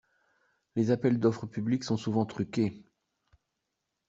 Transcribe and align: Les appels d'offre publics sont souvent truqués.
Les 0.75 0.89
appels 0.89 1.19
d'offre 1.19 1.45
publics 1.45 1.83
sont 1.83 1.95
souvent 1.95 2.25
truqués. 2.25 2.83